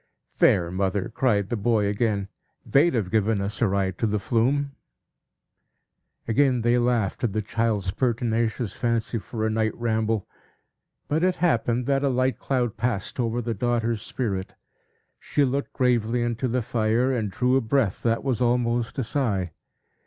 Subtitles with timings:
[0.39, 2.27] "There, mother!" cried the boy, again.
[2.65, 4.71] "They'd have given us a ride to the Flume."
[6.27, 10.27] Again they laughed at the child's pertinacious fancy for a night ramble.
[11.07, 14.55] But it happened, that a light cloud passed over the daughter's spirit;
[15.19, 19.51] she looked gravely into the fire, and drew a breath that was almost a sigh.